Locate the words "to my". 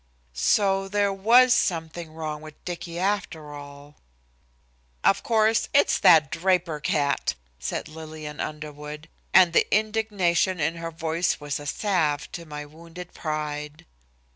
12.31-12.65